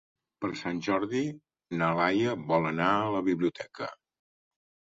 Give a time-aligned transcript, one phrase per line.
[0.45, 1.21] Per Sant Jordi
[1.83, 3.93] na Laia vol anar a la biblioteca.